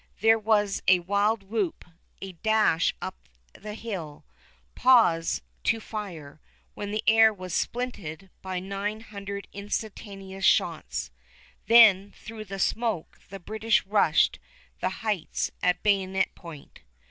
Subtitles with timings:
[0.19, 1.85] There was a wild whoop,
[2.23, 4.25] a dash up the hill,
[4.75, 6.41] a pause to fire,
[6.73, 11.11] when the air was splinted by nine hundred instantaneous shots.
[11.67, 14.39] Then through the smoke the British rushed
[14.79, 16.79] the Heights at bayonet point.